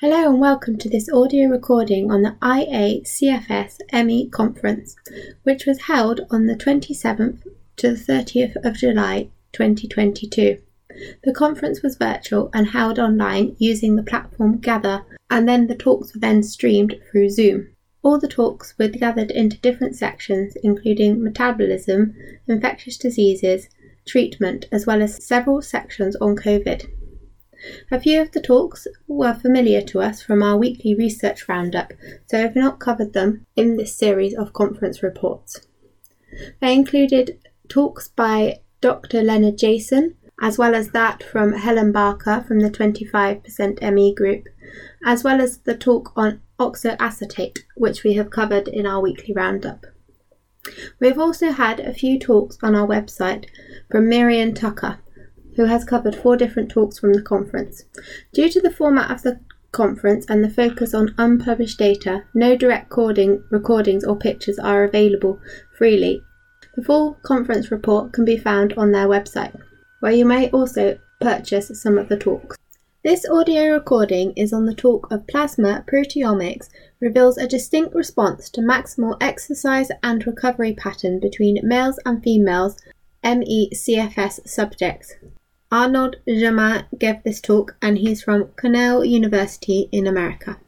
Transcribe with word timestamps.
Hello 0.00 0.28
and 0.28 0.38
welcome 0.38 0.76
to 0.76 0.90
this 0.90 1.08
audio 1.08 1.48
recording 1.48 2.10
on 2.10 2.20
the 2.20 2.36
IACFS 2.42 3.78
ME 4.04 4.28
conference, 4.28 4.94
which 5.44 5.64
was 5.64 5.80
held 5.80 6.20
on 6.30 6.44
the 6.44 6.54
27th 6.54 7.42
to 7.76 7.94
the 7.94 8.12
30th 8.12 8.56
of 8.62 8.76
July 8.76 9.30
2022. 9.52 10.60
The 11.24 11.32
conference 11.32 11.82
was 11.82 11.96
virtual 11.96 12.50
and 12.52 12.66
held 12.66 12.98
online 12.98 13.56
using 13.58 13.96
the 13.96 14.02
platform 14.02 14.58
Gather, 14.58 15.02
and 15.30 15.48
then 15.48 15.66
the 15.66 15.74
talks 15.74 16.12
were 16.12 16.20
then 16.20 16.42
streamed 16.42 16.96
through 17.10 17.30
Zoom. 17.30 17.70
All 18.02 18.20
the 18.20 18.28
talks 18.28 18.74
were 18.78 18.88
gathered 18.88 19.30
into 19.30 19.56
different 19.56 19.96
sections, 19.96 20.58
including 20.62 21.24
metabolism, 21.24 22.14
infectious 22.46 22.98
diseases, 22.98 23.70
treatment, 24.06 24.66
as 24.70 24.84
well 24.84 25.00
as 25.00 25.24
several 25.24 25.62
sections 25.62 26.16
on 26.16 26.36
COVID. 26.36 26.86
A 27.90 28.00
few 28.00 28.20
of 28.20 28.32
the 28.32 28.40
talks 28.40 28.86
were 29.06 29.34
familiar 29.34 29.80
to 29.82 30.00
us 30.00 30.22
from 30.22 30.42
our 30.42 30.56
weekly 30.56 30.94
research 30.94 31.48
roundup, 31.48 31.92
so 32.26 32.42
I've 32.42 32.56
not 32.56 32.80
covered 32.80 33.12
them 33.12 33.46
in 33.56 33.76
this 33.76 33.96
series 33.96 34.34
of 34.34 34.52
conference 34.52 35.02
reports. 35.02 35.66
They 36.60 36.74
included 36.74 37.38
talks 37.68 38.08
by 38.08 38.60
Dr. 38.80 39.22
Leonard 39.22 39.58
Jason, 39.58 40.16
as 40.40 40.58
well 40.58 40.74
as 40.74 40.90
that 40.90 41.22
from 41.22 41.54
Helen 41.54 41.92
Baxter 41.92 42.44
from 42.46 42.60
the 42.60 42.70
25% 42.70 43.92
ME 43.92 44.14
group, 44.14 44.48
as 45.04 45.24
well 45.24 45.40
as 45.40 45.58
the 45.58 45.76
talk 45.76 46.12
on 46.16 46.42
oxaloacetate, 46.58 47.60
which 47.76 48.04
we 48.04 48.14
have 48.14 48.30
covered 48.30 48.68
in 48.68 48.86
our 48.86 49.00
weekly 49.00 49.32
roundup. 49.34 49.86
We 51.00 51.08
have 51.08 51.18
also 51.18 51.52
had 51.52 51.80
a 51.80 51.94
few 51.94 52.18
talks 52.18 52.58
on 52.62 52.74
our 52.74 52.86
website 52.86 53.46
from 53.90 54.08
Miriam 54.08 54.52
Tucker, 54.52 54.98
who 55.56 55.64
has 55.64 55.84
covered 55.84 56.14
four 56.14 56.36
different 56.36 56.70
talks 56.70 56.98
from 56.98 57.12
the 57.12 57.22
conference. 57.22 57.84
Due 58.32 58.48
to 58.50 58.60
the 58.60 58.70
format 58.70 59.10
of 59.10 59.22
the 59.22 59.40
conference 59.72 60.24
and 60.28 60.44
the 60.44 60.50
focus 60.50 60.94
on 60.94 61.14
unpublished 61.18 61.78
data, 61.78 62.24
no 62.34 62.56
direct 62.56 62.90
recording, 62.90 63.42
recordings 63.50 64.04
or 64.04 64.16
pictures 64.16 64.58
are 64.58 64.84
available 64.84 65.40
freely. 65.76 66.22
The 66.76 66.84
full 66.84 67.14
conference 67.22 67.70
report 67.70 68.12
can 68.12 68.24
be 68.24 68.36
found 68.36 68.74
on 68.74 68.92
their 68.92 69.08
website, 69.08 69.58
where 70.00 70.12
you 70.12 70.24
may 70.24 70.50
also 70.50 70.98
purchase 71.20 71.70
some 71.80 71.98
of 71.98 72.08
the 72.08 72.16
talks. 72.16 72.56
This 73.02 73.24
audio 73.30 73.72
recording 73.72 74.32
is 74.32 74.52
on 74.52 74.66
the 74.66 74.74
talk 74.74 75.06
of 75.12 75.26
plasma 75.26 75.84
proteomics 75.86 76.68
reveals 77.00 77.38
a 77.38 77.46
distinct 77.46 77.94
response 77.94 78.50
to 78.50 78.60
maximal 78.60 79.16
exercise 79.20 79.90
and 80.02 80.26
recovery 80.26 80.74
pattern 80.74 81.20
between 81.20 81.60
males 81.62 82.00
and 82.04 82.22
females 82.22 82.76
ME/CFS 83.22 84.40
subjects. 84.48 85.14
Arnaud 85.76 86.12
Germain 86.26 86.86
gave 86.98 87.22
this 87.22 87.38
talk 87.38 87.76
and 87.82 87.98
he's 87.98 88.22
from 88.22 88.46
Cornell 88.58 89.04
University 89.04 89.90
in 89.92 90.06
America. 90.06 90.58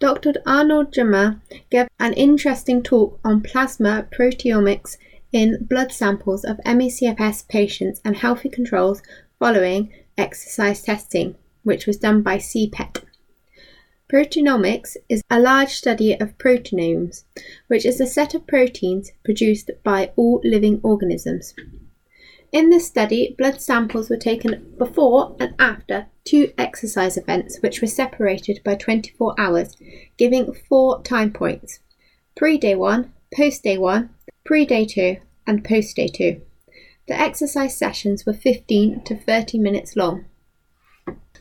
Dr. 0.00 0.32
Arnaud 0.44 0.90
Germain 0.90 1.42
gave 1.70 1.86
an 2.00 2.12
interesting 2.14 2.82
talk 2.82 3.20
on 3.24 3.40
plasma 3.40 4.08
proteomics 4.10 4.96
in 5.32 5.64
blood 5.70 5.92
samples 5.92 6.44
of 6.44 6.58
ME/CFS 6.64 7.46
patients 7.46 8.00
and 8.04 8.16
healthy 8.16 8.48
controls 8.48 9.00
following 9.38 9.92
exercise 10.18 10.82
testing, 10.82 11.36
which 11.62 11.86
was 11.86 11.96
done 11.96 12.22
by 12.22 12.38
CPET. 12.38 13.04
Proteomics 14.12 14.96
is 15.08 15.22
a 15.30 15.38
large 15.38 15.70
study 15.70 16.18
of 16.18 16.36
proteinomes, 16.38 17.22
which 17.68 17.86
is 17.86 18.00
a 18.00 18.06
set 18.08 18.34
of 18.34 18.48
proteins 18.48 19.12
produced 19.24 19.70
by 19.84 20.10
all 20.16 20.40
living 20.42 20.80
organisms. 20.82 21.54
In 22.52 22.70
this 22.70 22.86
study, 22.86 23.34
blood 23.36 23.60
samples 23.60 24.08
were 24.08 24.16
taken 24.16 24.74
before 24.78 25.36
and 25.40 25.54
after 25.58 26.06
two 26.24 26.52
exercise 26.56 27.16
events, 27.16 27.58
which 27.60 27.80
were 27.80 27.86
separated 27.86 28.60
by 28.64 28.76
24 28.76 29.34
hours, 29.38 29.76
giving 30.16 30.52
four 30.52 31.02
time 31.02 31.32
points 31.32 31.80
pre 32.36 32.56
day 32.56 32.74
1, 32.74 33.12
post 33.34 33.62
day 33.62 33.76
1, 33.76 34.10
pre 34.44 34.64
day 34.64 34.84
2, 34.84 35.16
and 35.46 35.64
post 35.64 35.96
day 35.96 36.08
2. 36.08 36.40
The 37.08 37.20
exercise 37.20 37.76
sessions 37.76 38.24
were 38.24 38.32
15 38.32 39.02
to 39.04 39.16
30 39.16 39.58
minutes 39.58 39.96
long. 39.96 40.24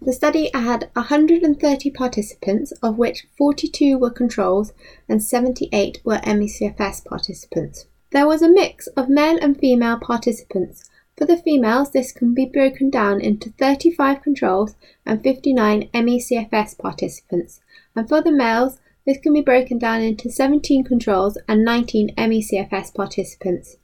The 0.00 0.12
study 0.12 0.50
had 0.52 0.90
130 0.94 1.90
participants, 1.90 2.72
of 2.82 2.98
which 2.98 3.26
42 3.38 3.98
were 3.98 4.10
controls 4.10 4.72
and 5.08 5.22
78 5.22 6.00
were 6.04 6.20
ME/CFS 6.24 7.04
participants. 7.04 7.86
There 8.10 8.26
was 8.26 8.42
a 8.42 8.50
mix 8.50 8.88
of 8.88 9.08
male 9.08 9.38
and 9.40 9.56
female 9.58 9.98
participants, 9.98 10.90
for 11.22 11.36
the 11.36 11.42
females, 11.42 11.92
this 11.92 12.10
can 12.10 12.34
be 12.34 12.46
broken 12.46 12.90
down 12.90 13.20
into 13.20 13.50
35 13.50 14.22
controls 14.22 14.74
and 15.06 15.22
59 15.22 15.88
ME/CFS 15.94 16.76
participants, 16.76 17.60
and 17.94 18.08
for 18.08 18.20
the 18.20 18.32
males, 18.32 18.80
this 19.06 19.18
can 19.18 19.32
be 19.32 19.40
broken 19.40 19.78
down 19.78 20.02
into 20.02 20.32
17 20.32 20.82
controls 20.82 21.38
and 21.46 21.64
19 21.64 22.10
ME/CFS 22.16 22.92
participants. 22.92 23.76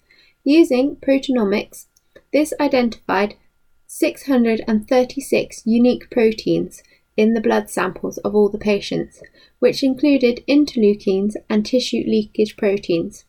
Using 0.43 0.97
Proteinomics, 0.97 1.87
this 2.32 2.53
identified 2.59 3.37
636 3.87 5.62
unique 5.65 6.10
proteins 6.10 6.82
in 7.16 7.34
the 7.34 7.41
blood 7.41 7.71
samples 7.71 8.19
of 8.19 8.34
all 8.34 8.48
the 8.48 8.59
patients, 8.59 9.22
which 9.60 9.84
included 9.84 10.43
interleukins 10.48 11.37
and 11.48 11.65
tissue 11.65 12.03
leakage 12.04 12.56
proteins. 12.56 13.27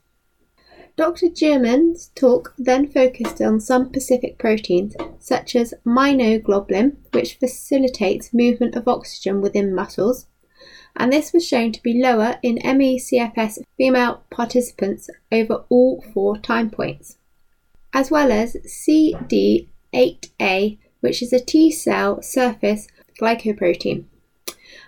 Dr. 1.00 1.30
Germain's 1.30 2.12
talk 2.14 2.54
then 2.58 2.86
focused 2.86 3.42
on 3.42 3.62
some 3.62 3.86
specific 3.86 4.38
proteins, 4.38 4.98
such 5.18 5.56
as 5.56 5.74
myoglobin, 5.86 6.98
which 7.14 7.36
facilitates 7.36 8.34
movement 8.34 8.76
of 8.76 8.86
oxygen 8.86 9.40
within 9.40 9.74
muscles, 9.74 10.28
and 10.98 11.14
this 11.14 11.32
was 11.32 11.48
shown 11.48 11.72
to 11.72 11.82
be 11.82 12.04
lower 12.04 12.38
in 12.44 12.60
ME/CFS 12.66 13.60
female 13.78 14.26
participants 14.30 15.10
over 15.32 15.64
all 15.70 16.04
four 16.14 16.38
time 16.38 16.70
points, 16.70 17.18
as 17.94 18.12
well 18.12 18.30
as 18.30 18.58
CD8A, 18.66 20.80
which 21.00 21.24
is 21.24 21.32
a 21.32 21.40
T 21.40 21.72
cell 21.72 22.22
surface 22.22 22.90
glycoprotein 23.18 24.04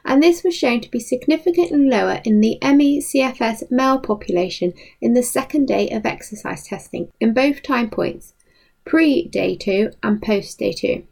and 0.06 0.22
this 0.22 0.44
was 0.44 0.56
shown 0.56 0.82
to 0.82 0.92
be 0.92 1.00
significantly 1.00 1.90
lower 1.90 2.22
in 2.24 2.42
the 2.42 2.58
ME/CFS 2.62 3.70
male 3.70 4.00
population 4.00 4.74
in 5.00 5.14
the 5.14 5.24
second 5.24 5.68
day 5.68 5.90
of 5.90 6.06
exercise 6.06 6.66
testing 6.66 7.12
in 7.20 7.34
both 7.34 7.62
time 7.62 7.90
points, 7.90 8.34
pre 8.86 9.28
day 9.28 9.56
2 9.56 9.92
and 10.02 10.22
post 10.22 10.58
day 10.60 10.74
2. 10.74 11.04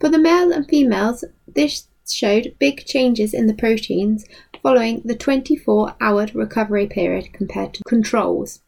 For 0.00 0.08
the 0.08 0.18
male 0.18 0.52
and 0.52 0.66
females, 0.68 1.24
this 1.46 1.86
showed 2.10 2.56
big 2.58 2.84
changes 2.84 3.32
in 3.32 3.46
the 3.46 3.54
proteins 3.54 4.24
following 4.62 5.02
the 5.04 5.14
24 5.14 5.94
hour 6.00 6.26
recovery 6.34 6.86
period 6.86 7.32
compared 7.32 7.74
to 7.74 7.84
controls. 7.84 8.60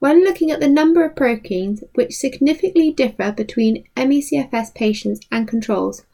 When 0.00 0.24
looking 0.24 0.50
at 0.50 0.60
the 0.60 0.68
number 0.68 1.04
of 1.04 1.16
proteins 1.16 1.82
which 1.94 2.16
significantly 2.16 2.92
differ 2.92 3.32
between 3.32 3.84
ME/CFS 3.96 4.74
patients 4.74 5.20
and 5.30 5.48
controls, 5.48 6.04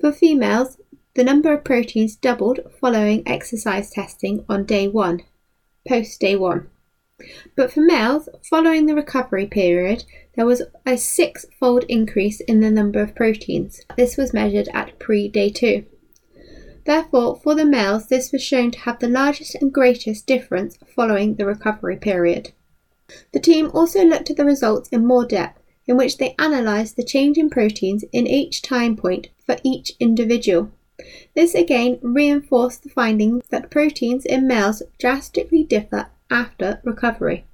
for 0.00 0.12
females, 0.12 0.78
the 1.16 1.24
number 1.24 1.50
of 1.50 1.64
proteins 1.64 2.14
doubled 2.14 2.60
following 2.78 3.26
exercise 3.26 3.88
testing 3.88 4.44
on 4.50 4.66
day 4.66 4.86
1, 4.86 5.22
post 5.88 6.20
day 6.20 6.36
1. 6.36 6.68
But 7.56 7.72
for 7.72 7.80
males, 7.80 8.28
following 8.42 8.84
the 8.84 8.94
recovery 8.94 9.46
period, 9.46 10.04
there 10.34 10.44
was 10.44 10.60
a 10.84 10.98
six 10.98 11.46
fold 11.58 11.86
increase 11.88 12.40
in 12.40 12.60
the 12.60 12.70
number 12.70 13.00
of 13.00 13.14
proteins. 13.14 13.80
This 13.96 14.18
was 14.18 14.34
measured 14.34 14.68
at 14.74 14.98
pre 14.98 15.26
day 15.26 15.48
2. 15.48 15.86
Therefore, 16.84 17.40
for 17.42 17.54
the 17.54 17.64
males, 17.64 18.08
this 18.08 18.30
was 18.30 18.42
shown 18.42 18.70
to 18.72 18.80
have 18.80 18.98
the 18.98 19.08
largest 19.08 19.54
and 19.54 19.72
greatest 19.72 20.26
difference 20.26 20.76
following 20.94 21.36
the 21.36 21.46
recovery 21.46 21.96
period. 21.96 22.52
The 23.32 23.40
team 23.40 23.70
also 23.72 24.04
looked 24.04 24.28
at 24.28 24.36
the 24.36 24.44
results 24.44 24.90
in 24.90 25.06
more 25.06 25.24
depth, 25.24 25.62
in 25.86 25.96
which 25.96 26.18
they 26.18 26.34
analysed 26.38 26.96
the 26.96 27.02
change 27.02 27.38
in 27.38 27.48
proteins 27.48 28.04
in 28.12 28.26
each 28.26 28.60
time 28.60 28.96
point 28.96 29.28
for 29.46 29.56
each 29.64 29.92
individual. 29.98 30.70
This 31.34 31.54
again 31.54 31.98
reinforced 32.02 32.82
the 32.82 32.88
finding 32.88 33.42
that 33.50 33.70
proteins 33.70 34.24
in 34.24 34.46
males 34.46 34.82
drastically 34.98 35.62
differ 35.62 36.08
after 36.30 36.80
recovery. 36.84 37.44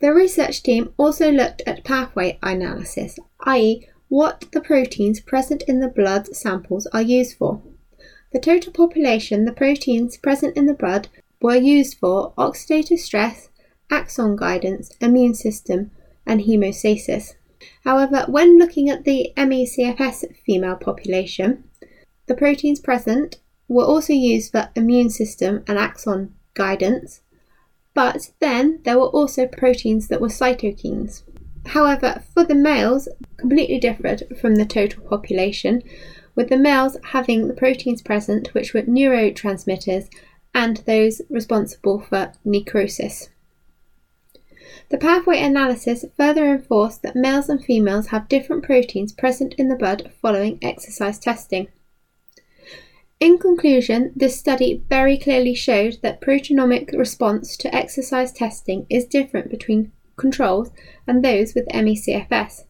The 0.00 0.14
research 0.14 0.62
team 0.62 0.92
also 0.96 1.30
looked 1.30 1.62
at 1.66 1.84
pathway 1.84 2.38
analysis, 2.42 3.18
i.e., 3.40 3.86
what 4.08 4.46
the 4.52 4.60
proteins 4.60 5.20
present 5.20 5.62
in 5.62 5.80
the 5.80 5.88
blood 5.88 6.34
samples 6.34 6.86
are 6.88 7.02
used 7.02 7.36
for. 7.36 7.62
The 8.32 8.40
total 8.40 8.72
population, 8.72 9.44
the 9.44 9.52
proteins 9.52 10.16
present 10.16 10.56
in 10.56 10.66
the 10.66 10.74
blood 10.74 11.08
were 11.40 11.56
used 11.56 11.98
for 11.98 12.32
oxidative 12.36 12.98
stress, 12.98 13.48
axon 13.90 14.36
guidance, 14.36 14.90
immune 15.00 15.34
system, 15.34 15.90
and 16.26 16.40
hemostasis. 16.40 17.34
However, 17.84 18.24
when 18.28 18.58
looking 18.58 18.90
at 18.90 19.04
the 19.04 19.32
ME/CFS 19.36 20.24
female 20.44 20.76
population, 20.76 21.64
the 22.26 22.34
proteins 22.34 22.80
present 22.80 23.36
were 23.68 23.84
also 23.84 24.12
used 24.12 24.52
for 24.52 24.70
immune 24.74 25.10
system 25.10 25.64
and 25.66 25.78
axon 25.78 26.34
guidance, 26.54 27.22
but 27.94 28.30
then 28.40 28.80
there 28.84 28.98
were 28.98 29.08
also 29.08 29.46
proteins 29.46 30.08
that 30.08 30.20
were 30.20 30.28
cytokines. 30.28 31.22
However, 31.66 32.22
for 32.34 32.44
the 32.44 32.54
males, 32.54 33.08
completely 33.36 33.78
different 33.78 34.22
from 34.38 34.56
the 34.56 34.66
total 34.66 35.02
population, 35.04 35.82
with 36.34 36.48
the 36.48 36.56
males 36.56 36.96
having 37.12 37.48
the 37.48 37.54
proteins 37.54 38.02
present 38.02 38.52
which 38.54 38.74
were 38.74 38.82
neurotransmitters 38.82 40.08
and 40.54 40.78
those 40.78 41.22
responsible 41.30 42.00
for 42.00 42.32
necrosis. 42.44 43.28
The 44.90 44.98
pathway 44.98 45.40
analysis 45.40 46.04
further 46.16 46.46
enforced 46.46 47.02
that 47.02 47.16
males 47.16 47.48
and 47.48 47.64
females 47.64 48.08
have 48.08 48.28
different 48.28 48.64
proteins 48.64 49.12
present 49.12 49.54
in 49.54 49.68
the 49.68 49.76
blood 49.76 50.12
following 50.20 50.58
exercise 50.62 51.18
testing. 51.18 51.68
In 53.20 53.38
conclusion, 53.38 54.12
this 54.14 54.38
study 54.38 54.82
very 54.88 55.16
clearly 55.16 55.54
showed 55.54 55.98
that 56.02 56.20
proteomic 56.20 56.96
response 56.96 57.56
to 57.58 57.74
exercise 57.74 58.32
testing 58.32 58.86
is 58.90 59.06
different 59.06 59.50
between 59.50 59.92
controls 60.16 60.70
and 61.06 61.24
those 61.24 61.54
with 61.54 61.66
ME/CFS, 61.72 62.64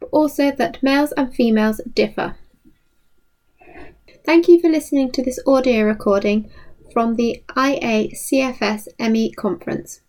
but 0.00 0.08
also 0.10 0.50
that 0.50 0.82
males 0.82 1.12
and 1.12 1.34
females 1.34 1.80
differ. 1.94 2.36
Thank 4.24 4.48
you 4.48 4.60
for 4.60 4.68
listening 4.68 5.12
to 5.12 5.22
this 5.22 5.38
audio 5.46 5.84
recording 5.84 6.50
from 6.92 7.16
the 7.16 7.42
IACFS 7.56 8.88
ME 8.98 9.32
conference. 9.32 10.00